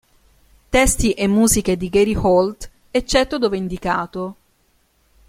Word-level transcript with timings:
Testi 0.71 1.11
e 1.11 1.27
musiche 1.27 1.77
di 1.77 1.87
Gary 1.89 2.15
Holt, 2.15 2.67
eccetto 2.89 3.37
dove 3.37 3.55
indicato. 3.55 4.35